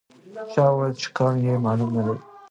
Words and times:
چا 0.51 0.63
وویل 0.71 0.93
چې 1.01 1.07
قوم 1.15 1.35
یې 1.45 1.55
معلوم 1.65 1.89
نه 1.95 2.01
دی. 2.05 2.15